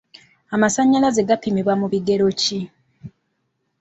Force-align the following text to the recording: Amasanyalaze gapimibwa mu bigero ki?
Amasanyalaze 0.55 1.21
gapimibwa 1.29 1.73
mu 1.81 1.87
bigero 1.91 2.27
ki? 2.41 2.59